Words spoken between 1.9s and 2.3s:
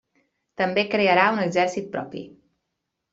propi.